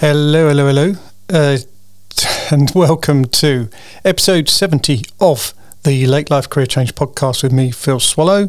Hello, 0.00 0.46
hello, 0.46 0.68
hello, 0.68 0.92
uh, 1.28 1.58
and 2.52 2.70
welcome 2.72 3.24
to 3.24 3.68
episode 4.04 4.48
70 4.48 5.02
of 5.20 5.52
the 5.82 6.06
Late 6.06 6.30
Life 6.30 6.48
Career 6.48 6.66
Change 6.66 6.94
podcast 6.94 7.42
with 7.42 7.50
me, 7.52 7.72
Phil 7.72 7.98
Swallow. 7.98 8.48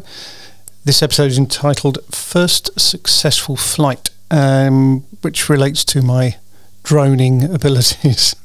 This 0.84 1.02
episode 1.02 1.32
is 1.32 1.38
entitled 1.38 1.98
First 2.14 2.78
Successful 2.78 3.56
Flight, 3.56 4.10
um, 4.30 5.00
which 5.22 5.48
relates 5.48 5.84
to 5.86 6.02
my 6.02 6.36
droning 6.84 7.42
abilities. 7.52 8.36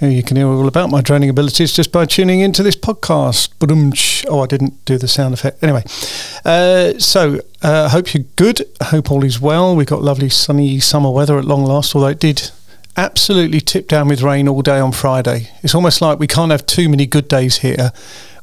You 0.00 0.24
can 0.24 0.36
hear 0.36 0.48
all 0.48 0.66
about 0.66 0.90
my 0.90 1.00
droning 1.00 1.30
abilities 1.30 1.72
just 1.72 1.92
by 1.92 2.04
tuning 2.04 2.40
into 2.40 2.64
this 2.64 2.74
podcast. 2.74 3.50
Oh, 4.28 4.40
I 4.40 4.46
didn't 4.46 4.84
do 4.84 4.98
the 4.98 5.06
sound 5.06 5.34
effect. 5.34 5.62
Anyway, 5.62 5.84
uh, 6.44 6.98
so 6.98 7.40
I 7.62 7.68
uh, 7.68 7.88
hope 7.90 8.12
you're 8.12 8.24
good. 8.34 8.62
I 8.80 8.86
hope 8.86 9.12
all 9.12 9.24
is 9.24 9.40
well. 9.40 9.76
We've 9.76 9.86
got 9.86 10.02
lovely 10.02 10.28
sunny 10.28 10.80
summer 10.80 11.12
weather 11.12 11.38
at 11.38 11.44
long 11.44 11.64
last, 11.64 11.94
although 11.94 12.08
it 12.08 12.18
did 12.18 12.50
absolutely 12.96 13.60
tip 13.60 13.86
down 13.86 14.08
with 14.08 14.20
rain 14.20 14.48
all 14.48 14.62
day 14.62 14.80
on 14.80 14.90
Friday. 14.90 15.50
It's 15.62 15.76
almost 15.76 16.00
like 16.00 16.18
we 16.18 16.26
can't 16.26 16.50
have 16.50 16.66
too 16.66 16.88
many 16.88 17.06
good 17.06 17.28
days 17.28 17.58
here 17.58 17.92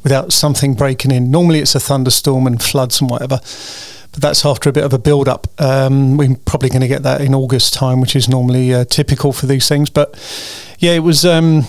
without 0.04 0.32
something 0.32 0.74
breaking 0.74 1.12
in. 1.12 1.32
Normally 1.32 1.60
it's 1.60 1.76
a 1.76 1.82
thunderstorm 1.82 2.48
and 2.48 2.62
floods 2.62 3.02
and 3.02 3.10
whatever 3.10 3.42
but 4.12 4.22
that's 4.22 4.46
after 4.46 4.70
a 4.70 4.74
bit 4.74 4.84
of 4.84 4.94
a 4.94 5.00
build 5.00 5.28
up. 5.28 5.48
Um, 5.60 6.18
we're 6.18 6.36
probably 6.46 6.70
going 6.70 6.82
to 6.82 6.88
get 6.88 7.04
that 7.04 7.22
in 7.22 7.34
August 7.34 7.74
time, 7.74 8.02
which 8.02 8.16
is 8.16 8.28
normally 8.28 8.74
uh, 8.74 8.86
typical 8.86 9.32
for 9.32 9.46
these 9.46 9.68
things. 9.70 9.90
But 9.90 10.14
yeah, 10.80 10.92
it 10.92 11.00
was. 11.00 11.26
Um, 11.26 11.64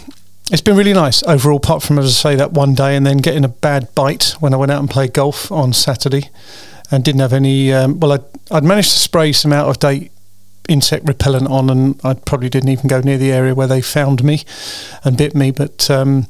it's 0.50 0.60
been 0.60 0.76
really 0.76 0.92
nice 0.92 1.22
overall, 1.22 1.58
apart 1.58 1.82
from 1.82 1.98
as 1.98 2.06
I 2.06 2.30
say 2.30 2.36
that 2.36 2.52
one 2.52 2.74
day, 2.74 2.96
and 2.96 3.06
then 3.06 3.18
getting 3.18 3.44
a 3.44 3.48
bad 3.48 3.94
bite 3.94 4.34
when 4.40 4.52
I 4.52 4.56
went 4.56 4.72
out 4.72 4.80
and 4.80 4.90
played 4.90 5.14
golf 5.14 5.52
on 5.52 5.72
Saturday, 5.72 6.30
and 6.90 7.04
didn't 7.04 7.20
have 7.20 7.32
any. 7.32 7.72
Um, 7.72 8.00
well, 8.00 8.12
I'd, 8.12 8.24
I'd 8.50 8.64
managed 8.64 8.92
to 8.92 8.98
spray 8.98 9.32
some 9.32 9.52
out 9.52 9.68
of 9.68 9.78
date 9.78 10.10
insect 10.68 11.06
repellent 11.06 11.48
on, 11.48 11.70
and 11.70 12.00
I 12.02 12.14
probably 12.14 12.48
didn't 12.48 12.70
even 12.70 12.88
go 12.88 13.00
near 13.00 13.18
the 13.18 13.32
area 13.32 13.54
where 13.54 13.66
they 13.68 13.82
found 13.82 14.24
me 14.24 14.42
and 15.04 15.16
bit 15.16 15.34
me, 15.34 15.52
but. 15.52 15.90
Um, 15.90 16.26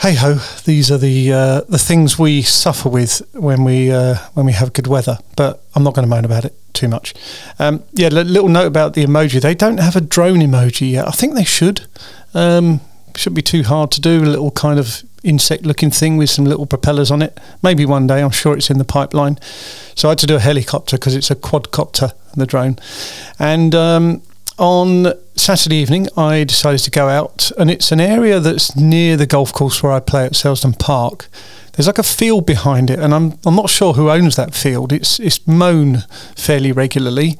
hey 0.00 0.14
ho, 0.14 0.34
these 0.64 0.90
are 0.90 0.98
the 0.98 1.32
uh, 1.32 1.60
the 1.68 1.78
things 1.78 2.18
we 2.18 2.42
suffer 2.42 2.88
with 2.88 3.22
when 3.32 3.64
we 3.64 3.90
uh, 3.90 4.16
when 4.34 4.46
we 4.46 4.52
have 4.52 4.72
good 4.72 4.86
weather. 4.86 5.18
But 5.36 5.62
I'm 5.74 5.82
not 5.82 5.94
going 5.94 6.08
to 6.08 6.14
moan 6.14 6.24
about 6.24 6.44
it 6.44 6.54
too 6.72 6.88
much. 6.88 7.14
Um, 7.58 7.82
yeah, 7.92 8.08
little 8.08 8.48
note 8.48 8.66
about 8.66 8.94
the 8.94 9.04
emoji. 9.04 9.40
They 9.40 9.54
don't 9.54 9.78
have 9.78 9.96
a 9.96 10.00
drone 10.00 10.38
emoji 10.38 10.92
yet. 10.92 11.08
I 11.08 11.12
think 11.12 11.34
they 11.34 11.44
should. 11.44 11.86
Um, 12.34 12.80
shouldn't 13.14 13.36
be 13.36 13.42
too 13.42 13.62
hard 13.62 13.90
to 13.92 14.00
do. 14.00 14.22
A 14.22 14.26
little 14.26 14.50
kind 14.50 14.78
of 14.78 15.02
insect-looking 15.22 15.90
thing 15.90 16.16
with 16.16 16.30
some 16.30 16.44
little 16.44 16.66
propellers 16.66 17.10
on 17.10 17.22
it. 17.22 17.40
Maybe 17.62 17.86
one 17.86 18.06
day. 18.06 18.22
I'm 18.22 18.30
sure 18.30 18.56
it's 18.56 18.70
in 18.70 18.78
the 18.78 18.84
pipeline. 18.84 19.38
So 19.94 20.08
I 20.08 20.10
had 20.12 20.18
to 20.18 20.26
do 20.26 20.36
a 20.36 20.40
helicopter 20.40 20.96
because 20.98 21.16
it's 21.16 21.30
a 21.30 21.34
quadcopter, 21.36 22.12
the 22.34 22.46
drone, 22.46 22.76
and 23.38 23.74
um, 23.74 24.22
on 24.58 25.12
Saturday 25.34 25.76
evening, 25.76 26.08
I 26.16 26.44
decided 26.44 26.80
to 26.80 26.90
go 26.90 27.08
out, 27.08 27.50
and 27.58 27.70
it's 27.70 27.92
an 27.92 28.00
area 28.00 28.40
that's 28.40 28.74
near 28.76 29.16
the 29.16 29.26
golf 29.26 29.52
course 29.52 29.82
where 29.82 29.92
I 29.92 30.00
play 30.00 30.24
at 30.24 30.32
Selsdon 30.32 30.78
Park. 30.78 31.28
There's 31.72 31.86
like 31.86 31.98
a 31.98 32.02
field 32.02 32.46
behind 32.46 32.90
it, 32.90 32.98
and 32.98 33.12
I'm 33.14 33.38
I'm 33.44 33.54
not 33.54 33.68
sure 33.68 33.92
who 33.92 34.10
owns 34.10 34.36
that 34.36 34.54
field. 34.54 34.92
It's 34.92 35.20
it's 35.20 35.46
mown 35.46 36.04
fairly 36.36 36.72
regularly. 36.72 37.36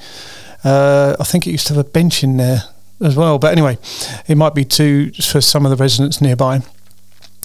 Uh, 0.63 1.17
I 1.19 1.25
think 1.25 1.47
it 1.47 1.53
used 1.53 1.67
to 1.69 1.75
have 1.75 1.87
a 1.87 1.89
bench 1.89 2.23
in 2.23 2.37
there 2.37 2.65
as 3.01 3.17
well, 3.17 3.39
but 3.39 3.53
anyway, 3.53 3.79
it 4.27 4.37
might 4.37 4.55
be 4.55 4.65
too 4.65 5.13
for 5.13 5.41
some 5.41 5.65
of 5.65 5.71
the 5.71 5.77
residents 5.77 6.21
nearby. 6.21 6.63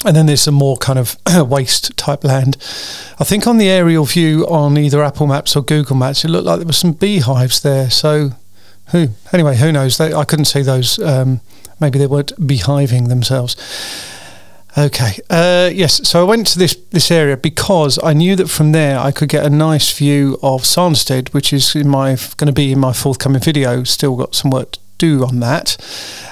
And 0.03 0.15
then 0.15 0.25
there's 0.25 0.41
some 0.41 0.55
more 0.55 0.77
kind 0.77 0.97
of 0.97 1.15
waste 1.49 1.95
type 1.95 2.23
land. 2.23 2.57
I 3.19 3.23
think 3.23 3.45
on 3.45 3.59
the 3.59 3.69
aerial 3.69 4.05
view 4.05 4.47
on 4.47 4.75
either 4.75 5.03
Apple 5.03 5.27
Maps 5.27 5.55
or 5.55 5.61
Google 5.61 5.95
Maps, 5.95 6.25
it 6.25 6.29
looked 6.29 6.45
like 6.45 6.57
there 6.57 6.65
were 6.65 6.73
some 6.73 6.93
beehives 6.93 7.61
there. 7.61 7.91
So 7.91 8.31
who 8.91 9.09
anyway? 9.33 9.55
Who 9.55 9.71
knows? 9.71 9.97
They, 9.97 10.13
I 10.13 10.23
couldn't 10.23 10.45
see 10.45 10.61
those. 10.61 10.99
Um, 10.99 11.41
maybe 11.79 11.99
they 11.99 12.07
weren't 12.07 12.33
beehiving 12.39 13.09
themselves. 13.09 13.55
Okay. 14.77 15.19
Uh, 15.29 15.69
yes. 15.73 16.07
So 16.07 16.21
I 16.21 16.23
went 16.23 16.47
to 16.47 16.59
this 16.59 16.75
this 16.91 17.11
area 17.11 17.35
because 17.35 17.99
I 18.01 18.13
knew 18.13 18.35
that 18.37 18.49
from 18.49 18.71
there 18.71 18.99
I 18.99 19.11
could 19.11 19.29
get 19.29 19.45
a 19.45 19.49
nice 19.49 19.91
view 19.91 20.37
of 20.41 20.65
Sanderstead, 20.65 21.33
which 21.33 21.51
is 21.51 21.75
in 21.75 21.89
my 21.89 22.15
going 22.37 22.47
to 22.47 22.53
be 22.53 22.71
in 22.71 22.79
my 22.79 22.93
forthcoming 22.93 23.41
video. 23.41 23.83
Still 23.83 24.15
got 24.15 24.33
some 24.33 24.51
work 24.51 24.73
to 24.73 24.79
do 24.97 25.25
on 25.25 25.39
that. 25.41 25.77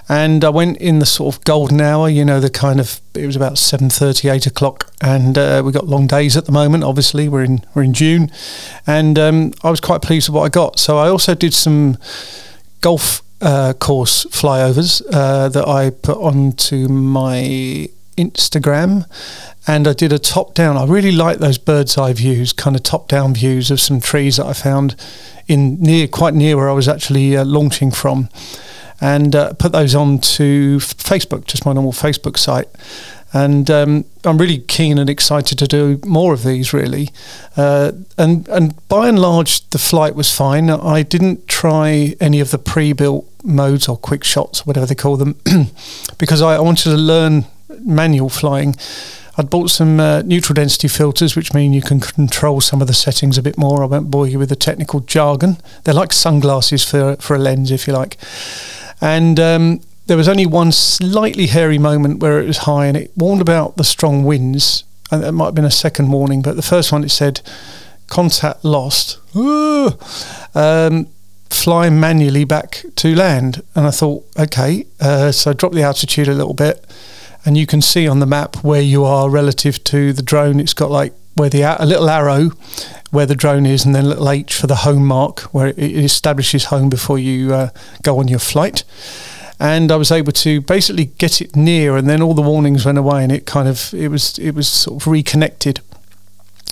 And 0.08 0.44
I 0.44 0.50
went 0.50 0.78
in 0.78 1.00
the 1.00 1.06
sort 1.06 1.36
of 1.36 1.44
golden 1.44 1.81
hour. 1.81 2.08
You 2.08 2.24
know, 2.24 2.40
the 2.40 2.50
kind 2.50 2.80
of 2.80 3.02
it 3.14 3.25
was 3.25 3.36
about 3.36 3.53
7:30, 3.53 4.31
8 4.31 4.48
o'clock, 4.48 4.92
and 5.02 5.38
uh, 5.38 5.62
we 5.66 5.72
got 5.74 5.88
long 5.88 6.08
days 6.08 6.38
at 6.38 6.46
the 6.46 6.52
moment. 6.52 6.84
Obviously, 6.86 7.28
we're 7.28 7.44
in 7.44 7.62
we're 7.74 7.84
in 7.84 7.94
June, 7.94 8.31
and 8.88 9.19
um, 9.19 9.53
I 9.64 9.69
was 9.69 9.81
quite 9.81 10.02
pleased 10.02 10.30
with 10.30 10.36
what 10.36 10.46
I 10.46 10.50
got. 10.50 10.80
So 10.80 10.98
I 10.98 11.09
also 11.09 11.36
did 11.36 11.53
some 11.53 11.98
golf 12.81 13.22
uh, 13.41 13.73
course 13.73 14.25
flyovers 14.25 15.01
uh, 15.12 15.50
that 15.50 15.67
I 15.67 15.91
put 15.91 16.17
onto 16.17 16.88
my 16.88 17.90
Instagram, 18.17 19.06
and 19.66 19.88
I 19.88 19.94
did 19.94 20.12
a 20.12 20.19
top 20.19 20.53
down. 20.53 20.78
I 20.78 20.85
really 20.85 21.12
like 21.12 21.39
those 21.39 21.57
bird's 21.57 21.97
eye 21.97 22.13
views, 22.13 22.51
kind 22.51 22.75
of 22.75 22.84
top 22.84 23.07
down 23.07 23.34
views 23.34 23.72
of 23.72 23.79
some 23.79 24.01
trees 24.01 24.38
that 24.38 24.45
I 24.45 24.53
found 24.53 24.95
in 25.47 25.81
near, 25.81 26.07
quite 26.07 26.34
near 26.34 26.57
where 26.57 26.69
I 26.69 26.73
was 26.73 26.88
actually 26.88 27.38
uh, 27.38 27.45
launching 27.45 27.91
from, 27.91 28.29
and 29.00 29.35
uh, 29.35 29.53
put 29.53 29.72
those 29.72 29.95
onto 29.95 30.79
Facebook, 30.79 31.45
just 31.45 31.66
my 31.66 31.73
normal 31.73 31.94
Facebook 31.94 32.38
site 32.38 32.68
and 33.34 33.69
um, 33.69 34.06
I'm 34.23 34.38
really 34.38 34.59
keen 34.59 34.97
and 34.97 35.09
excited 35.09 35.59
to 35.59 35.67
do 35.67 36.00
more 36.06 36.34
of 36.34 36.44
these. 36.44 36.73
Really, 36.73 37.09
uh, 37.56 37.91
and 38.17 38.47
and 38.50 38.88
by 38.88 39.07
and 39.07 39.19
large, 39.19 39.67
the 39.69 39.78
flight 39.78 40.16
was 40.16 40.35
fine. 40.35 40.69
I 40.69 41.03
didn't 41.03 41.47
try 41.47 42.16
any 42.19 42.39
of 42.39 42.51
the 42.51 42.57
pre-built 42.57 43.25
modes 43.44 43.88
or 43.88 43.97
quick 43.97 44.23
shots, 44.23 44.66
whatever 44.66 44.85
they 44.85 44.95
call 44.95 45.18
them, 45.18 45.35
because 46.18 46.41
I, 46.41 46.56
I, 46.56 46.59
wanted 46.59 46.89
to 46.89 46.97
learn 46.97 47.45
manual 47.81 48.29
flying. 48.29 48.75
I'd 49.38 49.50
bought 49.50 49.69
some 49.69 50.00
uh, 50.00 50.22
neutral 50.23 50.56
density 50.56 50.89
filters, 50.89 51.35
which 51.35 51.53
mean 51.53 51.72
you 51.72 51.81
can 51.81 52.01
control 52.01 52.59
some 52.59 52.81
of 52.81 52.88
the 52.88 52.94
settings 52.94 53.38
a 53.38 53.41
bit 53.41 53.57
more. 53.57 53.84
I 53.84 53.85
won't 53.85 54.12
bore 54.12 54.28
you 54.28 54.38
with 54.38 54.50
the 54.50 54.56
technical 54.56 55.00
jargon. 55.01 55.57
They're 55.84 55.94
like 55.94 56.12
sunglasses 56.12 56.84
for 56.84 57.16
for 57.18 57.35
a 57.35 57.39
lens, 57.39 57.72
if 57.72 57.88
you 57.88 57.94
like. 57.94 58.18
And 59.01 59.39
um, 59.39 59.81
there 60.09 60.18
was 60.18 60.28
only 60.28 60.47
one 60.47 60.72
slightly 60.72 61.46
hairy 61.46 61.78
moment 61.78 62.20
where 62.20 62.42
it 62.42 62.47
was 62.47 62.58
high 62.59 62.88
and 62.88 62.97
it 62.97 63.12
warned 63.16 63.42
about 63.42 63.78
the 63.78 63.84
strong 63.84 64.25
winds. 64.25 64.84
And 65.12 65.24
it 65.24 65.31
might 65.34 65.46
have 65.46 65.56
been 65.56 65.66
a 65.66 65.72
second 65.72 66.12
warning, 66.12 66.42
but 66.42 66.56
the 66.56 66.64
first 66.64 66.92
one 66.92 67.03
it 67.03 67.09
said 67.09 67.42
contact 68.08 68.66
lost. 68.66 69.19
Um, 69.36 71.08
fly 71.52 71.92
manually 71.92 72.44
back 72.44 72.84
to 72.96 73.14
land. 73.14 73.62
And 73.75 73.86
I 73.86 73.92
thought, 73.92 74.28
okay, 74.38 74.88
uh, 75.00 75.31
so 75.31 75.52
I 75.52 75.53
dropped 75.53 75.75
the 75.75 75.84
altitude 75.84 76.28
a 76.28 76.34
little 76.34 76.56
bit, 76.56 76.84
and 77.46 77.56
you 77.56 77.68
can 77.68 77.80
see 77.80 78.08
on 78.08 78.19
the 78.19 78.25
map 78.25 78.64
where 78.64 78.81
you 78.81 79.03
are 79.03 79.30
relative 79.30 79.84
to 79.86 80.12
the 80.12 80.24
drone. 80.24 80.59
It's 80.59 80.74
got 80.74 80.90
like 80.90 81.14
where 81.36 81.52
the 81.52 81.62
a 81.62 81.86
little 81.86 82.09
arrow 82.09 82.50
where 83.12 83.28
the 83.28 83.36
drone 83.36 83.68
is, 83.68 83.86
and 83.86 83.94
then 83.94 84.06
a 84.06 84.09
little 84.09 84.30
H 84.30 84.56
for 84.56 84.66
the 84.66 84.78
home 84.78 85.06
mark 85.06 85.42
where 85.53 85.68
it 85.68 85.80
establishes 85.80 86.66
home 86.66 86.90
before 86.90 87.19
you 87.19 87.53
uh, 87.53 87.69
go 88.02 88.18
on 88.18 88.28
your 88.28 88.40
flight 88.40 88.84
and 89.59 89.92
I 89.92 89.97
was 89.97 90.12
able 90.12 90.31
to 90.31 90.62
basically 90.62 91.06
get 91.18 91.42
it 91.42 91.56
near, 91.56 91.97
and 91.97 92.09
then 92.09 92.22
all 92.22 92.34
the 92.34 92.42
warnings 92.42 92.86
went 92.86 92.97
away, 92.97 93.24
and 93.24 93.31
it 93.31 93.46
kind 93.46 93.68
of 93.68 93.94
it 93.94 94.09
was 94.09 94.38
it 94.40 94.52
was 94.52 94.68
sort 94.68 95.02
of 95.02 95.08
reconnected. 95.08 95.81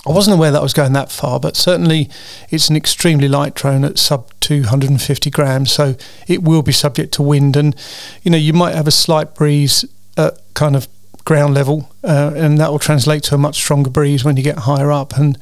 I 0.06 0.12
wasn't 0.12 0.36
aware 0.36 0.50
that 0.50 0.60
I 0.60 0.62
was 0.62 0.72
going 0.72 0.94
that 0.94 1.10
far, 1.10 1.38
but 1.38 1.54
certainly 1.56 2.08
it's 2.50 2.70
an 2.70 2.76
extremely 2.76 3.28
light 3.28 3.54
drone 3.54 3.84
at 3.84 3.98
sub 3.98 4.32
250 4.40 5.28
grams, 5.30 5.70
so 5.70 5.96
it 6.26 6.42
will 6.42 6.62
be 6.62 6.72
subject 6.72 7.12
to 7.14 7.22
wind, 7.22 7.56
and 7.56 7.76
you 8.22 8.30
know 8.30 8.38
you 8.38 8.52
might 8.52 8.74
have 8.74 8.86
a 8.86 8.92
slight 8.92 9.34
breeze 9.34 9.84
at 10.16 10.38
kind 10.54 10.74
of 10.74 10.88
ground 11.24 11.52
level, 11.52 11.90
uh, 12.02 12.32
and 12.34 12.58
that 12.58 12.70
will 12.70 12.78
translate 12.78 13.22
to 13.24 13.34
a 13.34 13.38
much 13.38 13.56
stronger 13.56 13.90
breeze 13.90 14.24
when 14.24 14.38
you 14.38 14.42
get 14.42 14.60
higher 14.60 14.90
up. 14.90 15.18
And 15.18 15.36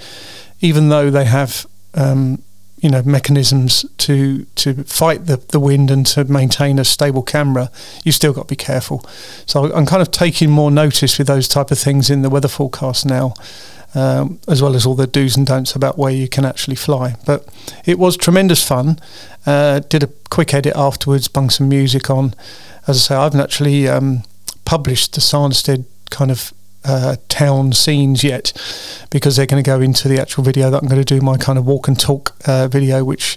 even 0.61 0.89
though 0.89 1.11
they 1.11 1.25
have 1.27 1.65
um, 1.95 2.43
you 2.79 2.91
know 2.91 3.03
mechanisms 3.03 3.87
to 3.99 4.45
to 4.57 4.85
fight 4.85 5.27
the, 5.27 5.37
the 5.49 5.61
wind 5.61 5.91
and 5.91 6.07
to 6.07 6.25
maintain 6.25 6.79
a 6.79 6.85
stable 6.85 7.23
camera, 7.23 7.71
you 8.05 8.13
still 8.13 8.33
got 8.33 8.43
to 8.43 8.49
be 8.49 8.57
careful. 8.57 9.05
So 9.47 9.73
I'm 9.73 9.87
kind 9.87 10.03
of 10.03 10.11
taking 10.11 10.51
more 10.51 10.71
notice 10.71 11.19
with 11.19 11.27
those 11.27 11.49
type 11.49 11.71
of 11.71 11.79
things 11.79 12.11
in 12.11 12.23
the 12.23 12.31
weather 12.31 12.49
forecast 12.49 13.07
now, 13.07 13.35
um, 13.95 14.41
as 14.47 14.61
well 14.61 14.75
as 14.75 14.85
all 14.85 14.95
the 14.95 15.07
do's 15.07 15.37
and 15.37 15.47
don'ts 15.47 15.75
about 15.75 15.97
where 15.99 16.13
you 16.13 16.29
can 16.29 16.45
actually 16.45 16.77
fly. 16.77 17.17
But 17.25 17.49
it 17.85 17.99
was 17.99 18.17
tremendous 18.17 18.63
fun. 18.63 18.99
Uh, 19.47 19.81
did 19.81 20.03
a 20.03 20.09
quick 20.29 20.53
edit 20.53 20.75
afterwards, 20.77 21.29
bung 21.29 21.51
some 21.51 21.69
music 21.69 22.11
on. 22.11 22.35
As 22.87 22.97
I 22.97 23.01
say, 23.01 23.15
I've 23.15 23.35
actually 23.37 23.89
um, 23.89 24.23
published 24.65 25.15
the 25.15 25.21
Sanderstead 25.21 25.87
kind 26.11 26.31
of 26.31 26.53
uh, 26.87 27.17
town 27.29 27.73
scenes 27.73 28.23
yet 28.23 28.53
because 29.11 29.37
they're 29.37 29.47
going 29.47 29.63
to 29.63 29.67
go 29.67 29.81
into 29.81 30.09
the 30.09 30.21
actual 30.21 30.45
video 30.45 30.71
that 30.71 30.83
I'm 30.83 30.89
going 30.89 31.03
to 31.03 31.15
do 31.15 31.21
my 31.21 31.37
kind 31.37 31.59
of 31.59 31.67
walk 31.67 31.89
and 31.89 31.99
talk 31.99 32.35
uh, 32.47 32.69
video, 32.69 33.05
which 33.05 33.37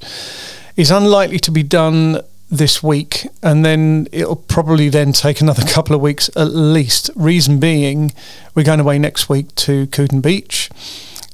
is 0.75 0.91
unlikely 0.91 1.39
to 1.39 1.51
be 1.51 1.63
done 1.63 2.21
this 2.51 2.81
week, 2.81 3.27
and 3.43 3.63
then 3.63 4.07
it'll 4.11 4.35
probably 4.35 4.89
then 4.89 5.13
take 5.13 5.39
another 5.41 5.63
couple 5.67 5.95
of 5.95 6.01
weeks 6.01 6.29
at 6.35 6.45
least. 6.53 7.09
Reason 7.15 7.59
being, 7.59 8.11
we're 8.55 8.63
going 8.63 8.79
away 8.79 8.97
next 8.97 9.29
week 9.29 9.53
to 9.55 9.87
Cooden 9.87 10.21
Beach, 10.21 10.69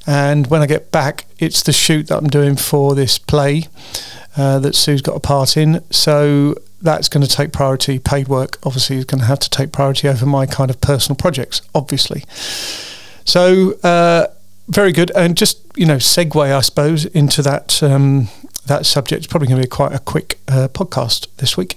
and 0.05 0.47
when 0.47 0.61
I 0.61 0.67
get 0.67 0.91
back, 0.91 1.25
it's 1.39 1.63
the 1.63 1.71
shoot 1.71 2.07
that 2.07 2.17
I'm 2.17 2.27
doing 2.27 2.55
for 2.55 2.95
this 2.95 3.17
play. 3.17 3.67
uh, 4.37 4.59
that 4.59 4.75
Sue's 4.75 5.01
got 5.01 5.15
a 5.15 5.19
part 5.19 5.57
in. 5.57 5.83
So 5.91 6.55
that's 6.81 7.09
going 7.09 7.25
to 7.25 7.29
take 7.29 7.51
priority. 7.51 7.99
Paid 7.99 8.27
work 8.27 8.57
obviously 8.63 8.97
is 8.97 9.05
going 9.05 9.19
to 9.19 9.27
have 9.27 9.39
to 9.39 9.49
take 9.49 9.71
priority 9.71 10.07
over 10.07 10.25
my 10.25 10.45
kind 10.45 10.69
of 10.69 10.81
personal 10.81 11.15
projects, 11.15 11.61
obviously. 11.73 12.23
So 13.25 13.73
uh, 13.83 14.27
very 14.67 14.91
good, 14.91 15.11
and 15.11 15.35
just 15.35 15.59
you 15.75 15.85
know, 15.85 15.97
segue 15.97 16.35
I 16.35 16.61
suppose 16.61 17.05
into 17.05 17.41
that 17.41 17.81
um, 17.81 18.29
that 18.67 18.85
subject. 18.85 19.19
It's 19.19 19.27
probably 19.27 19.47
going 19.47 19.61
to 19.61 19.67
be 19.67 19.69
quite 19.69 19.93
a 19.93 19.99
quick 19.99 20.39
uh, 20.47 20.67
podcast 20.69 21.27
this 21.37 21.55
week. 21.55 21.75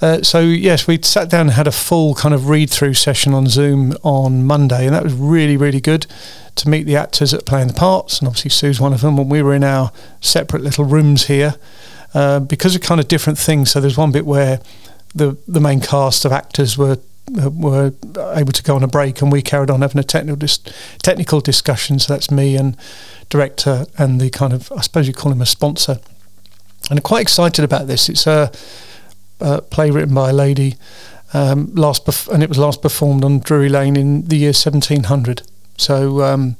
Uh, 0.00 0.22
so 0.22 0.40
yes, 0.40 0.86
we 0.86 1.00
sat 1.02 1.28
down 1.28 1.42
and 1.42 1.50
had 1.52 1.66
a 1.66 1.72
full 1.72 2.14
kind 2.14 2.34
of 2.34 2.48
read 2.48 2.70
through 2.70 2.94
session 2.94 3.34
on 3.34 3.46
Zoom 3.46 3.94
on 4.02 4.44
Monday, 4.44 4.86
and 4.86 4.94
that 4.94 5.04
was 5.04 5.14
really 5.14 5.56
really 5.56 5.80
good 5.80 6.06
to 6.54 6.68
meet 6.68 6.84
the 6.84 6.96
actors 6.96 7.30
that 7.30 7.46
playing 7.46 7.68
the 7.68 7.74
parts, 7.74 8.18
and 8.18 8.28
obviously 8.28 8.50
Sue's 8.50 8.80
one 8.80 8.92
of 8.92 9.00
them. 9.00 9.18
And 9.18 9.30
we 9.30 9.42
were 9.42 9.54
in 9.54 9.64
our 9.64 9.92
separate 10.20 10.62
little 10.62 10.84
rooms 10.84 11.26
here 11.26 11.54
uh, 12.14 12.40
because 12.40 12.74
of 12.74 12.82
kind 12.82 13.00
of 13.00 13.08
different 13.08 13.38
things. 13.38 13.70
So 13.70 13.80
there's 13.80 13.96
one 13.96 14.12
bit 14.12 14.26
where 14.26 14.60
the 15.14 15.36
the 15.46 15.60
main 15.60 15.80
cast 15.80 16.24
of 16.24 16.32
actors 16.32 16.76
were 16.76 16.98
uh, 17.40 17.50
were 17.50 17.92
able 18.34 18.52
to 18.52 18.62
go 18.62 18.74
on 18.76 18.82
a 18.82 18.88
break, 18.88 19.22
and 19.22 19.32
we 19.32 19.42
carried 19.42 19.70
on 19.70 19.82
having 19.82 19.98
a 19.98 20.04
technical 20.04 20.36
dis- 20.36 20.58
technical 21.02 21.40
discussion. 21.40 21.98
So 21.98 22.12
that's 22.12 22.30
me 22.30 22.56
and 22.56 22.76
director 23.28 23.86
and 23.96 24.20
the 24.20 24.30
kind 24.30 24.52
of 24.52 24.70
I 24.72 24.80
suppose 24.80 25.06
you 25.06 25.14
call 25.14 25.32
him 25.32 25.40
a 25.40 25.46
sponsor. 25.46 25.98
And 26.90 26.98
I'm 26.98 27.02
quite 27.02 27.22
excited 27.22 27.64
about 27.64 27.86
this. 27.86 28.08
It's 28.08 28.26
a, 28.26 28.50
a 29.40 29.62
play 29.62 29.90
written 29.90 30.14
by 30.14 30.30
a 30.30 30.32
lady, 30.32 30.74
um, 31.32 31.72
last 31.74 32.04
bef- 32.06 32.28
and 32.28 32.42
it 32.42 32.48
was 32.48 32.58
last 32.58 32.82
performed 32.82 33.24
on 33.24 33.38
Drury 33.38 33.68
Lane 33.68 33.96
in 33.96 34.26
the 34.26 34.36
year 34.36 34.48
1700. 34.48 35.42
So 35.78 36.22
um, 36.22 36.56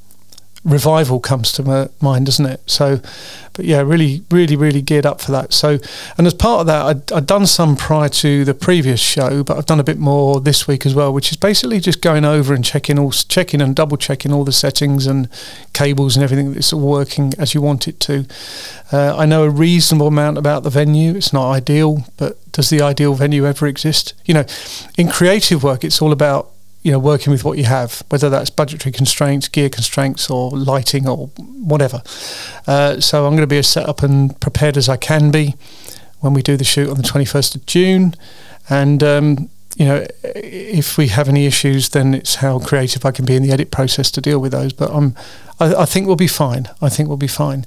revival 0.65 1.19
comes 1.19 1.51
to 1.53 1.63
my 1.63 1.89
mind, 2.01 2.27
doesn't 2.27 2.47
it? 2.47 2.61
So, 2.67 3.01
but 3.53 3.65
yeah, 3.65 3.81
really, 3.81 4.23
really, 4.31 4.55
really 4.55 4.81
geared 4.81 5.05
up 5.05 5.21
for 5.21 5.33
that. 5.33 5.53
So, 5.53 5.79
and 6.17 6.27
as 6.27 6.35
part 6.35 6.61
of 6.61 6.67
that, 6.69 6.87
I'd, 6.87 7.13
I'd, 7.13 7.27
done 7.27 7.47
some 7.47 7.77
prior 7.77 8.09
to 8.09 8.45
the 8.45 8.55
previous 8.55 9.01
show, 9.01 9.43
but 9.43 9.57
I've 9.57 9.67
done 9.67 9.81
a 9.81 9.85
bit 9.85 9.99
more 9.99 10.41
this 10.41 10.69
week 10.69 10.87
as 10.87 10.95
well, 10.95 11.13
which 11.13 11.33
is 11.33 11.37
basically 11.37 11.81
just 11.81 12.01
going 12.01 12.25
over 12.25 12.55
and 12.55 12.65
checking 12.65 12.99
all, 12.99 13.11
checking 13.11 13.61
and 13.61 13.75
double 13.75 13.97
checking 13.97 14.33
all 14.33 14.45
the 14.45 14.53
settings 14.53 15.07
and 15.07 15.29
cables 15.73 16.17
and 16.17 16.23
everything 16.23 16.53
that's 16.53 16.73
all 16.73 16.81
working 16.81 17.33
as 17.39 17.55
you 17.55 17.61
want 17.61 17.89
it 17.89 17.99
to. 18.01 18.27
Uh, 18.93 19.17
I 19.17 19.27
know 19.27 19.45
a 19.45 19.51
reasonable 19.51 20.09
amount 20.09 20.39
about 20.39 20.63
the 20.63 20.71
venue. 20.71 21.15
It's 21.15 21.33
not 21.33 21.51
ideal, 21.51 22.07
but 22.17 22.39
does 22.53 22.71
the 22.71 22.83
ideal 22.83 23.15
venue 23.15 23.47
ever 23.47 23.67
exist? 23.67 24.15
You 24.27 24.35
know, 24.35 24.45
in 24.97 25.09
creative 25.09 25.65
work, 25.65 25.83
it's 25.83 26.01
all 26.01 26.13
about 26.13 26.51
you 26.83 26.91
know, 26.91 26.99
working 26.99 27.33
with 27.33 27.45
what 27.45 27.59
you 27.59 27.65
have, 27.65 28.03
whether 28.09 28.29
that's 28.29 28.51
budgetary 28.51 28.93
constraints, 28.93 29.49
gear 29.49 29.69
constraints, 29.69 30.29
or 30.29 30.51
lighting, 30.51 31.09
or 31.09 31.29
whatever. 31.37 32.03
Uh, 32.67 33.01
so 33.01 33.25
I'm 33.25 33.33
going 33.33 33.43
to 33.43 33.47
be 33.47 33.59
as 33.59 33.69
set 33.69 33.89
up 33.89 34.03
and 34.03 34.39
prepared 34.41 34.77
as 34.77 34.89
I 34.89 34.97
can 34.97 35.31
be 35.31 35.55
when 36.21 36.35
we 36.35 36.43
do 36.43 36.57
the 36.57 36.65
shoot 36.65 36.91
on 36.91 36.97
the 36.97 37.03
21st 37.03 37.55
of 37.55 37.67
June. 37.67 38.15
And 38.69 39.03
um, 39.03 39.51
you 39.77 39.87
know, 39.87 40.07
if 40.25 40.99
we 40.99 41.09
have 41.09 41.29
any 41.29 41.47
issues, 41.47 41.91
then 41.91 42.15
it's 42.15 42.37
how 42.37 42.59
creative 42.59 43.05
I 43.05 43.11
can 43.11 43.25
be 43.25 43.37
in 43.37 43.43
the 43.43 43.53
edit 43.53 43.71
process 43.71 44.11
to 44.13 44.21
deal 44.21 44.39
with 44.39 44.53
those. 44.53 44.73
But 44.73 44.91
I'm, 44.93 45.15
I, 45.59 45.75
I 45.75 45.85
think 45.85 46.07
we'll 46.07 46.17
be 46.17 46.27
fine. 46.27 46.69
I 46.81 46.89
think 46.89 47.09
we'll 47.09 47.17
be 47.17 47.27
fine. 47.27 47.65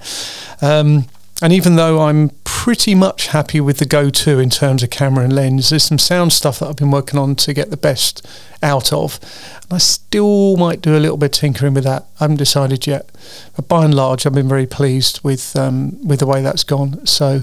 Um, 0.62 1.06
and 1.42 1.52
even 1.52 1.76
though 1.76 2.02
I'm 2.02 2.30
pretty 2.44 2.96
much 2.96 3.28
happy 3.28 3.60
with 3.60 3.78
the 3.78 3.86
go-to 3.86 4.40
in 4.40 4.50
terms 4.50 4.82
of 4.84 4.90
camera 4.90 5.24
and 5.26 5.34
lens, 5.34 5.70
there's 5.70 5.84
some 5.84 6.00
sound 6.00 6.34
stuff 6.34 6.60
that 6.60 6.68
I've 6.68 6.78
been 6.78 6.92
working 6.92 7.20
on 7.20 7.36
to 7.36 7.54
get 7.54 7.70
the 7.70 7.78
best 7.78 8.26
out 8.64 8.94
of. 8.94 9.20
And 9.64 9.74
I 9.74 9.78
still 9.78 10.56
might 10.58 10.82
do 10.82 10.96
a 10.96 11.00
little 11.00 11.18
bit 11.18 11.36
of 11.36 11.40
tinkering 11.40 11.74
with 11.74 11.84
that. 11.84 12.08
I 12.20 12.24
haven't 12.24 12.38
decided 12.38 12.88
yet. 12.88 13.10
But 13.56 13.68
by 13.68 13.86
and 13.86 13.94
large, 13.94 14.26
I've 14.26 14.34
been 14.34 14.48
very 14.48 14.66
pleased 14.66 15.20
with 15.24 15.56
um, 15.56 16.08
with 16.08 16.20
the 16.20 16.26
way 16.26 16.42
that's 16.42 16.64
gone. 16.64 17.06
So, 17.06 17.42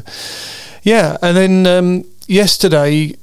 yeah. 0.83 1.19
And 1.23 1.37
then 1.37 1.67
um, 1.67 2.05
yesterday, 2.27 3.15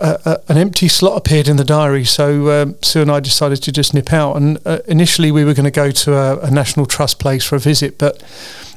uh, 0.00 0.18
uh, 0.24 0.36
an 0.48 0.58
empty 0.58 0.88
slot 0.88 1.16
appeared 1.16 1.48
in 1.48 1.56
the 1.56 1.64
diary, 1.64 2.04
so 2.04 2.50
um, 2.62 2.76
Sue 2.82 3.00
and 3.00 3.10
I 3.10 3.20
decided 3.20 3.62
to 3.62 3.72
just 3.72 3.94
nip 3.94 4.12
out. 4.12 4.36
And 4.36 4.58
uh, 4.66 4.80
initially, 4.86 5.30
we 5.30 5.44
were 5.44 5.54
going 5.54 5.64
to 5.64 5.70
go 5.70 5.90
to 5.90 6.14
a, 6.14 6.38
a, 6.40 6.50
National 6.50 6.84
Trust 6.84 7.18
place 7.18 7.44
for 7.44 7.56
a 7.56 7.58
visit, 7.60 7.96
but 7.96 8.22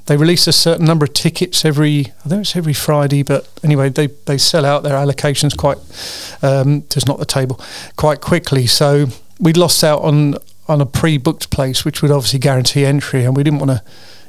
they 0.09 0.17
release 0.17 0.47
a 0.47 0.51
certain 0.51 0.87
number 0.87 1.05
of 1.05 1.13
tickets 1.13 1.63
every 1.63 2.07
I 2.25 2.29
think 2.29 2.41
it's 2.41 2.55
every 2.55 2.73
Friday, 2.73 3.21
but 3.21 3.47
anyway, 3.63 3.89
they, 3.89 4.07
they 4.25 4.39
sell 4.39 4.65
out 4.65 4.81
their 4.81 4.95
allocations 4.95 5.55
quite 5.55 5.77
um, 6.41 6.83
just 6.89 7.07
not 7.07 7.19
the 7.19 7.25
table 7.25 7.61
quite 7.95 8.19
quickly. 8.19 8.65
So 8.65 9.05
we'd 9.39 9.55
lost 9.55 9.83
out 9.83 10.01
on 10.01 10.35
on 10.67 10.81
a 10.81 10.85
pre-booked 10.87 11.51
place, 11.51 11.85
which 11.85 12.01
would 12.01 12.09
obviously 12.09 12.39
guarantee 12.39 12.85
entry, 12.85 13.23
and 13.23 13.37
we 13.37 13.43
didn't 13.43 13.59
want 13.59 13.69
to 13.69 13.83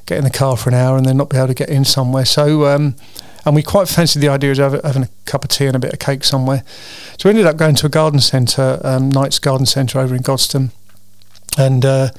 get 0.05 0.19
in 0.19 0.25
the 0.25 0.31
car 0.31 0.55
for 0.59 0.69
an 0.69 0.75
hour 0.75 0.99
and 0.99 1.07
then 1.07 1.17
not 1.17 1.31
be 1.31 1.39
able 1.39 1.49
to 1.49 1.55
get 1.55 1.71
in 1.71 1.87
somewhere. 1.87 2.27
So 2.27 2.67
um, 2.67 2.95
and 3.47 3.57
we 3.57 3.63
quite 3.63 3.89
fancied 3.89 4.21
the 4.21 4.29
idea 4.29 4.51
of 4.51 4.85
having 4.85 5.05
a 5.05 5.09
cup 5.25 5.45
of 5.45 5.49
tea 5.49 5.65
and 5.65 5.77
a 5.77 5.79
bit 5.79 5.95
of 5.95 5.99
cake 5.99 6.25
somewhere. 6.25 6.63
So 7.17 7.27
we 7.27 7.31
ended 7.31 7.47
up 7.47 7.57
going 7.57 7.75
to 7.77 7.87
a 7.87 7.91
garden 7.91 8.21
centre, 8.21 8.79
um, 8.85 9.09
Knights 9.09 9.39
Garden 9.39 9.65
Centre 9.65 9.99
over 9.99 10.15
in 10.15 10.23
Godstone, 10.23 10.73
and. 11.57 11.87
Uh, 11.87 12.11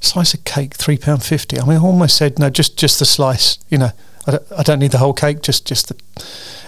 slice 0.00 0.34
of 0.34 0.44
cake, 0.44 0.74
three 0.74 0.98
pound 0.98 1.22
fifty. 1.22 1.58
I 1.58 1.64
mean, 1.64 1.78
I 1.78 1.80
almost 1.80 2.16
said 2.16 2.38
no, 2.38 2.50
just 2.50 2.78
just 2.78 2.98
the 2.98 3.04
slice. 3.04 3.58
You 3.68 3.78
know, 3.78 3.90
I 4.26 4.30
don't, 4.32 4.52
I 4.58 4.62
don't 4.62 4.78
need 4.78 4.92
the 4.92 4.98
whole 4.98 5.14
cake, 5.14 5.42
just 5.42 5.66
just 5.66 5.88
the. 5.88 5.96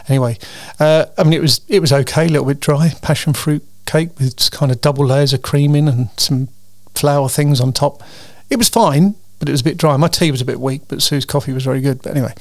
Anyway, 0.09 0.39
uh, 0.81 1.07
I 1.17 1.25
mean, 1.25 1.35
it 1.35 1.43
was 1.43 1.61
it 1.69 1.81
was 1.81 1.93
okay, 1.93 2.27
a 2.27 2.29
little 2.29 2.47
bit 2.47 2.61
dry, 2.61 2.93
passion 3.03 3.33
fruit 3.33 3.65
cake 3.87 4.19
with 4.19 4.51
kind 4.51 4.73
of 4.73 4.81
double 4.81 5.07
layers 5.07 5.33
of 5.33 5.43
cream 5.43 5.75
in 5.75 5.89
and 5.89 6.09
some 6.17 6.49
flour 6.95 7.29
things 7.29 7.61
on 7.61 7.73
top. 7.73 8.03
It 8.49 8.57
was 8.57 8.69
fine, 8.69 9.15
but 9.39 9.49
it 9.49 9.53
was 9.53 9.61
a 9.61 9.65
bit 9.65 9.77
dry. 9.77 9.97
My 9.97 10.09
tea 10.09 10.31
was 10.31 10.41
a 10.41 10.45
bit 10.45 10.61
weak, 10.61 10.83
but 10.89 11.03
Sue's 11.03 11.25
coffee 11.25 11.53
was 11.53 11.65
very 11.65 11.81
good. 11.81 12.03
But 12.03 12.17
anyway, 12.17 12.35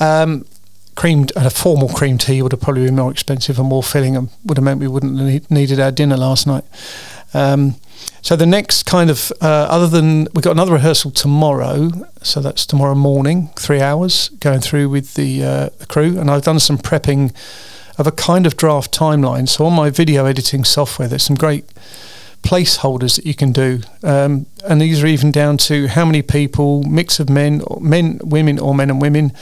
um, 0.00 0.46
creamed 0.94 1.32
a 1.36 1.50
formal 1.50 1.88
cream 1.88 2.18
tea 2.18 2.40
would 2.40 2.52
have 2.52 2.60
probably 2.60 2.86
been 2.86 2.96
more 2.96 3.10
expensive 3.10 3.58
and 3.58 3.68
more 3.68 3.82
filling, 3.82 4.16
and 4.16 4.30
would 4.44 4.56
have 4.56 4.64
meant 4.64 4.80
we 4.80 4.88
wouldn't 4.88 5.18
have 5.18 5.50
needed 5.50 5.80
our 5.80 5.90
dinner 5.90 6.16
last 6.16 6.46
night. 6.46 6.64
Um, 7.34 7.74
so 8.22 8.36
the 8.36 8.46
next 8.46 8.84
kind 8.84 9.10
of, 9.10 9.30
uh, 9.42 9.66
other 9.68 9.86
than 9.86 10.28
we've 10.32 10.42
got 10.42 10.52
another 10.52 10.72
rehearsal 10.72 11.10
tomorrow, 11.10 11.90
so 12.22 12.40
that's 12.40 12.64
tomorrow 12.64 12.94
morning, 12.94 13.50
three 13.56 13.80
hours 13.80 14.30
going 14.40 14.60
through 14.60 14.88
with 14.88 15.14
the, 15.14 15.44
uh, 15.44 15.68
the 15.78 15.86
crew, 15.86 16.18
and 16.18 16.30
I've 16.30 16.42
done 16.42 16.58
some 16.58 16.78
prepping 16.78 17.34
of 17.98 18.06
a 18.06 18.12
kind 18.12 18.46
of 18.46 18.56
draft 18.56 18.92
timeline. 18.92 19.48
So 19.48 19.66
on 19.66 19.74
my 19.74 19.90
video 19.90 20.24
editing 20.24 20.64
software, 20.64 21.06
there's 21.06 21.22
some 21.22 21.36
great 21.36 21.66
placeholders 22.42 23.16
that 23.16 23.26
you 23.26 23.34
can 23.34 23.52
do, 23.52 23.80
um, 24.02 24.46
and 24.66 24.80
these 24.80 25.02
are 25.02 25.06
even 25.06 25.30
down 25.30 25.58
to 25.58 25.88
how 25.88 26.04
many 26.04 26.22
people, 26.22 26.82
mix 26.84 27.20
of 27.20 27.28
men, 27.28 27.62
men, 27.80 28.20
women, 28.24 28.58
or 28.58 28.74
men 28.74 28.90
and 28.90 29.00
women, 29.02 29.32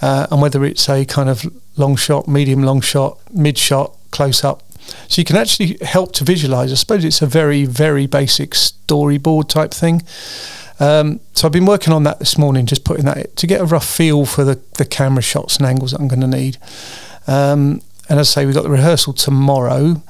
uh, 0.00 0.26
and 0.30 0.40
whether 0.40 0.64
it's 0.64 0.88
a 0.88 1.04
kind 1.04 1.28
of 1.28 1.44
long 1.76 1.96
shot, 1.96 2.26
medium 2.26 2.62
long 2.62 2.80
shot, 2.80 3.18
mid 3.30 3.58
shot, 3.58 3.94
close 4.10 4.42
up, 4.42 4.62
so 5.08 5.20
you 5.20 5.24
can 5.24 5.36
actually 5.36 5.78
help 5.82 6.12
to 6.12 6.24
visualize. 6.24 6.72
I 6.72 6.76
suppose 6.76 7.04
it's 7.04 7.22
a 7.22 7.26
very, 7.26 7.64
very 7.64 8.06
basic 8.06 8.50
storyboard 8.52 9.48
type 9.48 9.72
thing. 9.72 10.02
Um, 10.80 11.20
so 11.32 11.46
I've 11.46 11.52
been 11.52 11.66
working 11.66 11.92
on 11.92 12.02
that 12.04 12.18
this 12.18 12.36
morning, 12.36 12.66
just 12.66 12.84
putting 12.84 13.04
that 13.04 13.36
to 13.36 13.46
get 13.46 13.60
a 13.60 13.64
rough 13.64 13.88
feel 13.88 14.26
for 14.26 14.44
the, 14.44 14.60
the 14.78 14.84
camera 14.84 15.22
shots 15.22 15.56
and 15.56 15.66
angles 15.66 15.92
that 15.92 16.00
I'm 16.00 16.08
going 16.08 16.20
to 16.22 16.26
need. 16.26 16.58
Um, 17.26 17.82
and 18.08 18.18
as 18.18 18.30
I 18.30 18.40
say, 18.40 18.46
we've 18.46 18.54
got 18.54 18.64
the 18.64 18.70
rehearsal 18.70 19.12
tomorrow, 19.12 20.02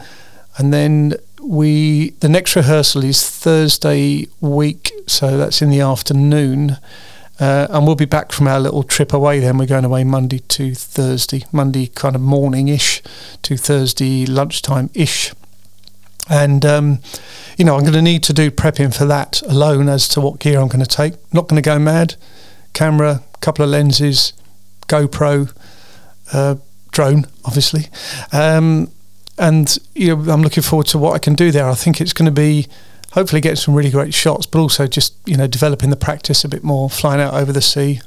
and 0.57 0.73
then 0.73 1.15
we 1.43 2.11
the 2.21 2.29
next 2.29 2.57
rehearsal 2.57 3.05
is 3.05 3.29
Thursday 3.29 4.29
week, 4.41 4.93
so 5.07 5.37
that's 5.37 5.61
in 5.61 5.71
the 5.71 5.81
afternoon. 5.81 6.79
Uh, 7.43 7.67
and 7.71 7.89
we'll 7.89 7.97
be 7.97 8.05
back 8.05 8.31
from 8.31 8.47
our 8.47 8.61
little 8.61 8.85
trip 8.85 9.13
away 9.13 9.41
then. 9.41 9.59
We're 9.59 9.67
going 9.67 9.85
away 9.85 10.05
Monday 10.05 10.39
to 10.39 10.77
Thursday, 10.77 11.45
Monday 11.51 11.89
kind 11.89 12.15
of 12.15 12.23
morning 12.23 12.69
ish 12.69 13.03
to 13.43 13.57
Thursday 13.57 14.25
lunchtime 14.25 14.91
ish. 14.95 15.35
And, 16.31 16.65
um, 16.65 17.01
you 17.59 17.65
know, 17.65 17.75
I'm 17.75 17.81
going 17.81 17.95
to 17.95 18.01
need 18.01 18.23
to 18.23 18.33
do 18.33 18.53
prepping 18.53 18.97
for 18.97 19.07
that 19.07 19.43
alone 19.43 19.89
as 19.89 20.07
to 20.11 20.21
what 20.21 20.39
gear 20.39 20.61
I'm 20.61 20.69
going 20.69 20.85
to 20.85 20.87
take. 20.87 21.15
Not 21.35 21.49
going 21.49 21.61
to 21.61 21.69
go 21.69 21.81
mad. 21.81 22.15
Camera, 22.75 23.25
couple 23.41 23.65
of 23.65 23.73
lenses, 23.73 24.35
GoPro, 24.87 25.53
uh, 26.33 26.55
drone, 26.93 27.27
obviously. 27.45 27.89
Um, 28.31 28.93
and, 29.37 29.77
you 29.97 30.15
know, 30.15 30.33
I'm 30.33 30.43
looking 30.43 30.63
forward 30.63 30.87
to 30.89 30.99
what 30.99 31.15
I 31.15 31.19
can 31.19 31.35
do 31.35 31.51
there. 31.51 31.69
I 31.69 31.75
think 31.75 32.01
it's 32.01 32.13
going 32.13 32.27
to 32.27 32.41
be 32.41 32.69
hopefully 33.13 33.41
get 33.41 33.59
some 33.59 33.75
really 33.75 33.91
great 33.91 34.13
shots, 34.13 34.47
but 34.47 34.59
also 34.59 34.87
just 34.87 35.15
you 35.27 35.37
know 35.37 35.47
developing 35.47 35.91
the 35.91 35.97
practice 35.97 36.45
a 36.45 36.49
bit 36.49 36.65
more, 36.65 36.91
flying 36.91 37.21
out 37.21 37.35
over 37.35 37.53
the 37.53 37.63
sea. 37.63 38.01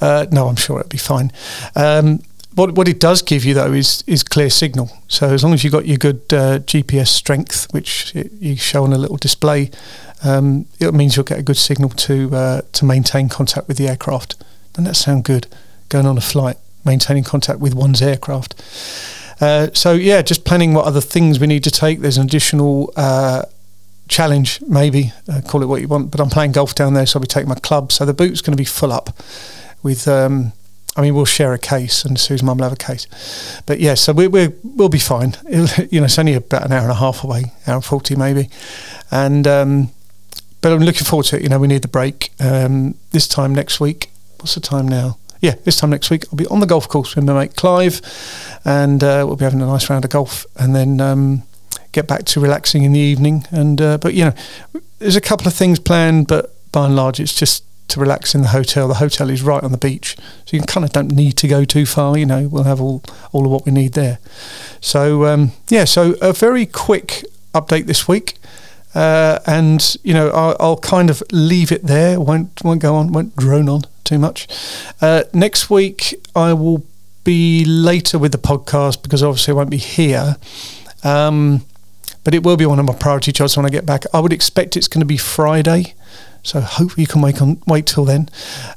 Uh, 0.00 0.26
no, 0.30 0.48
I'm 0.48 0.56
sure 0.56 0.80
it'll 0.80 0.88
be 0.88 0.98
fine. 0.98 1.32
Um, 1.76 2.20
what 2.54 2.72
what 2.72 2.88
it 2.88 3.00
does 3.00 3.22
give 3.22 3.44
you 3.44 3.54
though 3.54 3.72
is 3.72 4.04
is 4.06 4.22
clear 4.22 4.50
signal. 4.50 4.90
So 5.08 5.28
as 5.28 5.42
long 5.42 5.54
as 5.54 5.64
you've 5.64 5.72
got 5.72 5.86
your 5.86 5.98
good 5.98 6.20
uh, 6.32 6.58
GPS 6.60 7.08
strength, 7.08 7.72
which 7.72 8.14
it, 8.14 8.32
you 8.40 8.56
show 8.56 8.84
on 8.84 8.92
a 8.92 8.98
little 8.98 9.16
display, 9.16 9.70
um, 10.24 10.66
it 10.78 10.92
means 10.94 11.16
you'll 11.16 11.24
get 11.24 11.38
a 11.38 11.42
good 11.42 11.56
signal 11.56 11.90
to 11.90 12.34
uh, 12.34 12.60
to 12.72 12.84
maintain 12.84 13.28
contact 13.28 13.68
with 13.68 13.78
the 13.78 13.88
aircraft. 13.88 14.36
Doesn't 14.72 14.84
that 14.84 14.94
sound 14.94 15.24
good? 15.24 15.46
Going 15.88 16.06
on 16.06 16.16
a 16.16 16.22
flight, 16.22 16.56
maintaining 16.84 17.24
contact 17.24 17.58
with 17.58 17.74
one's 17.74 18.00
aircraft. 18.00 18.54
Uh, 19.40 19.68
so 19.72 19.92
yeah, 19.92 20.22
just 20.22 20.44
planning 20.44 20.72
what 20.72 20.84
other 20.84 21.00
things 21.00 21.40
we 21.40 21.46
need 21.46 21.64
to 21.64 21.70
take. 21.70 22.00
There's 22.00 22.16
an 22.16 22.26
additional 22.26 22.92
uh, 22.96 23.42
challenge, 24.12 24.60
maybe 24.62 25.12
uh, 25.28 25.40
call 25.40 25.62
it 25.62 25.66
what 25.66 25.80
you 25.80 25.88
want. 25.88 26.10
But 26.10 26.20
I'm 26.20 26.30
playing 26.30 26.52
golf 26.52 26.74
down 26.74 26.94
there, 26.94 27.06
so 27.06 27.18
I'll 27.18 27.22
be 27.22 27.26
taking 27.26 27.48
my 27.48 27.56
club. 27.56 27.90
So 27.90 28.04
the 28.04 28.14
boot's 28.14 28.42
going 28.42 28.52
to 28.52 28.60
be 28.60 28.64
full 28.64 28.92
up 28.92 29.10
with 29.82 30.06
um, 30.06 30.52
I 30.94 31.00
mean, 31.00 31.14
we'll 31.14 31.24
share 31.24 31.54
a 31.54 31.58
case, 31.58 32.04
and 32.04 32.20
Sue's 32.20 32.42
mum 32.42 32.58
will 32.58 32.64
have 32.64 32.72
a 32.72 32.76
case. 32.76 33.06
But 33.64 33.80
yeah, 33.80 33.94
so 33.94 34.12
we, 34.12 34.28
we 34.28 34.48
we'll 34.62 34.90
be 34.90 34.98
fine. 34.98 35.34
It, 35.46 35.92
you 35.92 36.00
know, 36.00 36.04
it's 36.04 36.18
only 36.18 36.34
about 36.34 36.66
an 36.66 36.72
hour 36.72 36.82
and 36.82 36.90
a 36.90 36.96
half 36.96 37.24
away, 37.24 37.52
hour 37.66 37.76
and 37.76 37.84
forty 37.84 38.14
maybe, 38.14 38.50
and 39.10 39.46
um, 39.46 39.88
but 40.60 40.72
I'm 40.72 40.80
looking 40.80 41.04
forward 41.04 41.26
to 41.26 41.36
it. 41.36 41.42
You 41.42 41.48
know, 41.48 41.58
we 41.58 41.68
need 41.68 41.82
the 41.82 41.88
break. 41.88 42.30
Um, 42.38 42.94
this 43.10 43.26
time 43.26 43.54
next 43.54 43.80
week. 43.80 44.10
What's 44.38 44.54
the 44.54 44.60
time 44.60 44.88
now? 44.88 45.18
Yeah, 45.40 45.54
this 45.64 45.76
time 45.76 45.90
next 45.90 46.10
week 46.10 46.24
I'll 46.30 46.36
be 46.36 46.46
on 46.46 46.60
the 46.60 46.66
golf 46.66 46.88
course 46.88 47.14
with 47.16 47.24
my 47.24 47.32
mate 47.32 47.56
Clive, 47.56 48.00
and 48.64 49.02
uh, 49.02 49.24
we'll 49.26 49.36
be 49.36 49.44
having 49.44 49.62
a 49.62 49.66
nice 49.66 49.88
round 49.88 50.04
of 50.04 50.10
golf, 50.10 50.46
and 50.56 50.74
then 50.74 51.00
um, 51.00 51.44
get 51.92 52.08
back 52.08 52.24
to 52.24 52.40
relaxing 52.40 52.82
in 52.82 52.92
the 52.92 53.00
evening. 53.00 53.46
And 53.50 53.80
uh, 53.80 53.98
but 53.98 54.14
you 54.14 54.24
know, 54.24 54.34
there's 54.98 55.16
a 55.16 55.20
couple 55.20 55.46
of 55.46 55.54
things 55.54 55.78
planned, 55.78 56.26
but 56.26 56.54
by 56.72 56.86
and 56.86 56.96
large, 56.96 57.20
it's 57.20 57.34
just 57.34 57.64
to 57.88 58.00
relax 58.00 58.34
in 58.34 58.42
the 58.42 58.48
hotel. 58.48 58.88
The 58.88 58.94
hotel 58.94 59.30
is 59.30 59.42
right 59.42 59.62
on 59.62 59.70
the 59.70 59.78
beach, 59.78 60.16
so 60.44 60.56
you 60.56 60.62
kind 60.62 60.84
of 60.84 60.92
don't 60.92 61.12
need 61.12 61.36
to 61.38 61.48
go 61.48 61.64
too 61.64 61.86
far. 61.86 62.16
You 62.18 62.26
know, 62.26 62.48
we'll 62.48 62.64
have 62.64 62.80
all 62.80 63.02
all 63.32 63.44
of 63.44 63.50
what 63.50 63.66
we 63.66 63.72
need 63.72 63.92
there. 63.92 64.18
So 64.80 65.26
um, 65.26 65.52
yeah, 65.68 65.84
so 65.84 66.14
a 66.20 66.32
very 66.32 66.66
quick 66.66 67.24
update 67.54 67.86
this 67.86 68.08
week. 68.08 68.38
Uh, 68.94 69.38
and 69.46 69.96
you 70.02 70.12
know, 70.12 70.28
I'll, 70.30 70.56
I'll, 70.60 70.76
kind 70.76 71.08
of 71.08 71.22
leave 71.32 71.72
it 71.72 71.82
there. 71.84 72.20
won't 72.20 72.62
won't 72.62 72.82
go 72.82 72.94
on. 72.94 73.10
Won't 73.10 73.34
drone 73.36 73.68
on 73.68 73.82
too 74.04 74.18
much. 74.18 74.46
Uh, 75.00 75.22
next 75.32 75.70
week, 75.70 76.14
I 76.36 76.52
will 76.52 76.84
be 77.24 77.64
later 77.64 78.18
with 78.18 78.32
the 78.32 78.38
podcast 78.38 79.02
because 79.02 79.22
obviously 79.22 79.52
I 79.52 79.54
won't 79.54 79.70
be 79.70 79.78
here. 79.78 80.36
Um, 81.02 81.64
but 82.24 82.34
it 82.34 82.42
will 82.42 82.56
be 82.56 82.66
one 82.66 82.78
of 82.78 82.86
my 82.86 82.94
priority 82.94 83.32
jobs 83.32 83.56
when 83.56 83.66
I 83.66 83.70
get 83.70 83.86
back. 83.86 84.04
I 84.12 84.20
would 84.20 84.32
expect 84.32 84.76
it's 84.76 84.88
going 84.88 85.00
to 85.00 85.06
be 85.06 85.16
Friday. 85.16 85.94
So 86.44 86.60
hopefully 86.60 87.02
you 87.02 87.06
can 87.06 87.22
wait 87.22 87.40
on 87.40 87.62
wait 87.68 87.86
till 87.86 88.04
then, 88.04 88.28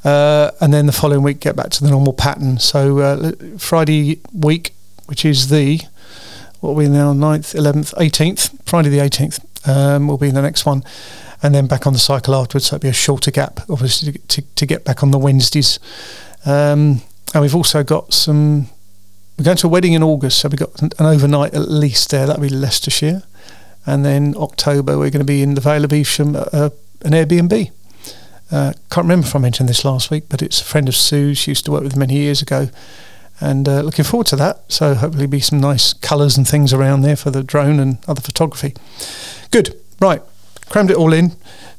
uh, 0.04 0.52
and 0.62 0.72
then 0.72 0.86
the 0.86 0.92
following 0.92 1.24
week 1.24 1.40
get 1.40 1.56
back 1.56 1.72
to 1.72 1.84
the 1.84 1.90
normal 1.90 2.14
pattern. 2.14 2.60
So 2.60 3.00
uh, 3.00 3.32
Friday 3.58 4.20
week, 4.32 4.76
which 5.08 5.26
is 5.26 5.50
the 5.50 5.82
what 6.60 6.72
are 6.72 6.74
we 6.74 6.88
now 6.88 7.14
9th, 7.14 7.54
11th, 7.56 7.94
18th, 7.96 8.58
Friday 8.66 8.90
the 8.90 9.00
18th 9.00 9.40
um, 9.68 10.08
will 10.08 10.18
be 10.18 10.32
the 10.32 10.42
next 10.42 10.66
one, 10.66 10.84
and 11.42 11.54
then 11.54 11.68
back 11.68 11.86
on 11.86 11.94
the 11.94 12.00
cycle 12.00 12.36
afterwards. 12.36 12.68
So 12.68 12.76
it'll 12.76 12.84
be 12.84 12.90
a 12.90 12.94
shorter 12.94 13.32
gap, 13.32 13.60
obviously, 13.70 14.14
to, 14.14 14.20
to, 14.20 14.42
to 14.42 14.66
get 14.66 14.84
back 14.84 15.04
on 15.04 15.12
the 15.12 15.20
Wednesdays. 15.20 15.80
Um, 16.46 17.02
and 17.34 17.42
we've 17.42 17.56
also 17.56 17.84
got 17.84 18.14
some. 18.14 18.68
We're 19.38 19.46
going 19.46 19.58
to 19.58 19.68
a 19.68 19.70
wedding 19.70 19.94
in 19.94 20.02
August, 20.02 20.40
so 20.40 20.50
we've 20.50 20.60
got 20.60 20.82
an 20.82 20.92
overnight 21.00 21.54
at 21.54 21.70
least 21.70 22.10
there. 22.12 22.26
That'll 22.26 22.42
be 22.42 22.50
Leicestershire, 22.50 23.24
and 23.86 24.06
then 24.06 24.36
October 24.38 24.98
we're 24.98 25.10
going 25.10 25.20
to 25.20 25.24
be 25.24 25.42
in 25.42 25.56
the 25.56 25.62
Vale 25.62 25.84
of 25.86 25.94
Evesham, 25.94 26.36
uh, 26.36 26.70
an 27.04 27.12
Airbnb. 27.12 27.72
Uh, 28.52 28.74
can't 28.92 29.06
remember 29.06 29.28
if 29.28 29.36
I 29.36 29.40
mentioned 29.40 29.68
this 29.70 29.84
last 29.84 30.12
week, 30.12 30.26
but 30.30 30.42
it's 30.42 30.62
a 30.62 30.64
friend 30.64 30.88
of 30.88 30.96
Sue's. 30.96 31.38
She 31.38 31.52
used 31.52 31.66
to 31.66 31.72
work 31.72 31.84
with 31.84 31.96
many 31.96 32.16
years 32.16 32.42
ago, 32.42 32.70
and 33.42 33.68
uh, 33.68 33.82
looking 33.82 34.06
forward 34.06 34.28
to 34.28 34.36
that. 34.36 34.72
So 34.72 34.94
hopefully, 34.94 35.28
be 35.28 35.40
some 35.40 35.60
nice 35.60 35.94
colours 35.94 36.38
and 36.38 36.48
things 36.48 36.74
around 36.74 37.02
there 37.02 37.16
for 37.16 37.32
the 37.32 37.44
drone 37.44 37.80
and 37.80 37.98
other 38.08 38.22
photography. 38.22 38.74
Good, 39.52 39.80
right, 40.00 40.22
crammed 40.70 40.92
it 40.92 40.98
all 40.98 41.14
in. 41.14 41.32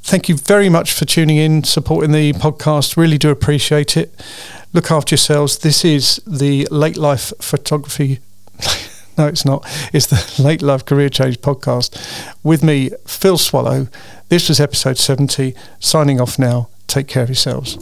Thank 0.02 0.28
you 0.28 0.36
very 0.36 0.68
much 0.68 0.92
for 0.92 1.04
tuning 1.04 1.36
in, 1.36 1.64
supporting 1.64 2.12
the 2.12 2.32
podcast. 2.34 2.96
Really 2.96 3.18
do 3.18 3.30
appreciate 3.30 3.96
it. 3.96 4.14
Look 4.72 4.90
after 4.90 5.14
yourselves. 5.14 5.58
This 5.58 5.84
is 5.84 6.20
the 6.26 6.68
Late 6.70 6.96
Life 6.96 7.32
Photography. 7.40 8.20
no, 9.18 9.26
it's 9.26 9.44
not. 9.44 9.64
It's 9.92 10.06
the 10.06 10.42
Late 10.42 10.62
Love 10.62 10.84
Career 10.84 11.08
Change 11.08 11.40
podcast 11.40 11.96
with 12.42 12.62
me, 12.62 12.90
Phil 13.06 13.38
Swallow. 13.38 13.88
This 14.28 14.48
was 14.48 14.60
episode 14.60 14.98
70. 14.98 15.54
Signing 15.80 16.20
off 16.20 16.38
now. 16.38 16.68
Take 16.86 17.08
care 17.08 17.22
of 17.22 17.28
yourselves. 17.28 17.76